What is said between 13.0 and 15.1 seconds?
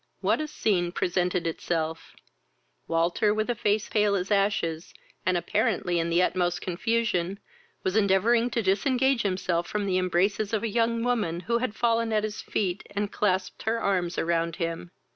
clasped her arms around him.